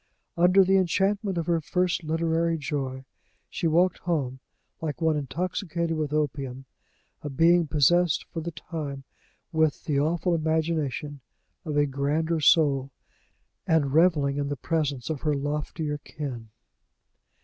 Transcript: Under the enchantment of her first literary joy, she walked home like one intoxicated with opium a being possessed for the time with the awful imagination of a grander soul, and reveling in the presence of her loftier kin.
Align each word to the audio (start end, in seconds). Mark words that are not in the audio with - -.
Under 0.35 0.63
the 0.63 0.77
enchantment 0.77 1.37
of 1.37 1.45
her 1.45 1.61
first 1.61 2.03
literary 2.03 2.57
joy, 2.57 3.05
she 3.51 3.67
walked 3.67 3.99
home 3.99 4.39
like 4.81 4.99
one 4.99 5.15
intoxicated 5.15 5.95
with 5.95 6.11
opium 6.11 6.65
a 7.21 7.29
being 7.29 7.67
possessed 7.67 8.25
for 8.31 8.41
the 8.41 8.49
time 8.49 9.03
with 9.51 9.83
the 9.83 9.99
awful 9.99 10.33
imagination 10.33 11.21
of 11.65 11.77
a 11.77 11.85
grander 11.85 12.39
soul, 12.39 12.89
and 13.67 13.93
reveling 13.93 14.37
in 14.37 14.47
the 14.49 14.55
presence 14.57 15.11
of 15.11 15.21
her 15.21 15.35
loftier 15.35 15.99
kin. 15.99 16.49